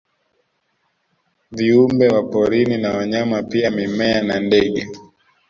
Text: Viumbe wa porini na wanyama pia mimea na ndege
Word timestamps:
Viumbe 1.51 2.07
wa 2.09 2.23
porini 2.23 2.77
na 2.77 2.91
wanyama 2.97 3.43
pia 3.43 3.71
mimea 3.71 4.21
na 4.21 4.39
ndege 4.39 4.87